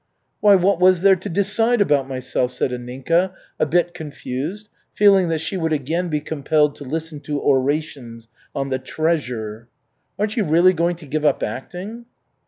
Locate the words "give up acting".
11.05-12.05